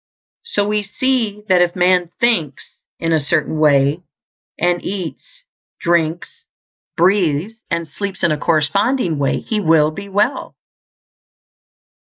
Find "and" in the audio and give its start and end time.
4.57-4.83, 7.69-7.87